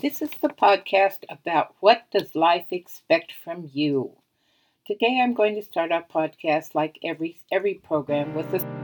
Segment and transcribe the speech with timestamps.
[0.00, 4.16] This is the podcast about what does life expect from you.
[4.86, 8.79] Today I'm going to start our podcast like every every program with a